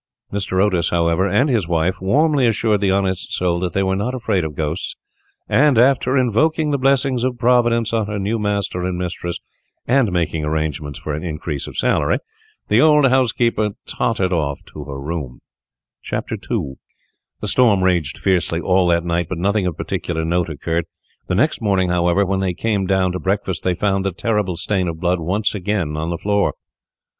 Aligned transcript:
Mr. 0.33 0.59
Otis, 0.59 0.89
however, 0.89 1.27
and 1.27 1.47
his 1.47 1.67
wife 1.67 2.01
warmly 2.01 2.47
assured 2.47 2.81
the 2.81 2.89
honest 2.89 3.31
soul 3.31 3.59
that 3.59 3.73
they 3.73 3.83
were 3.83 3.95
not 3.95 4.15
afraid 4.15 4.43
of 4.43 4.55
ghosts, 4.55 4.95
and, 5.47 5.77
after 5.77 6.17
invoking 6.17 6.71
the 6.71 6.79
blessings 6.79 7.23
of 7.23 7.37
Providence 7.37 7.93
on 7.93 8.07
her 8.07 8.17
new 8.17 8.39
master 8.39 8.81
and 8.83 8.97
mistress, 8.97 9.37
and 9.85 10.11
making 10.11 10.43
arrangements 10.43 10.97
for 10.97 11.13
an 11.13 11.23
increase 11.23 11.67
of 11.67 11.77
salary, 11.77 12.17
the 12.67 12.81
old 12.81 13.05
housekeeper 13.05 13.73
tottered 13.85 14.33
off 14.33 14.59
to 14.73 14.85
her 14.85 14.93
own 14.95 15.01
room. 15.05 15.39
II 16.11 16.73
The 17.39 17.47
storm 17.47 17.83
raged 17.83 18.17
fiercely 18.17 18.59
all 18.59 18.87
that 18.87 19.03
night, 19.05 19.29
but 19.29 19.37
nothing 19.37 19.67
of 19.67 19.77
particular 19.77 20.25
note 20.25 20.49
occurred. 20.49 20.85
The 21.27 21.35
next 21.35 21.61
morning, 21.61 21.89
however, 21.89 22.25
when 22.25 22.39
they 22.39 22.55
came 22.55 22.87
down 22.87 23.11
to 23.11 23.19
breakfast, 23.19 23.61
they 23.61 23.75
found 23.75 24.03
the 24.03 24.11
terrible 24.11 24.55
stain 24.57 24.87
of 24.87 24.99
blood 24.99 25.19
once 25.19 25.53
again 25.53 25.95
on 25.95 26.09
the 26.09 26.17
floor. 26.17 26.55